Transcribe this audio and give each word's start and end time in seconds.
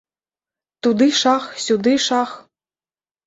Туды 0.85 1.07
шах, 1.19 1.43
сюды 1.65 1.93
шах. 2.05 2.31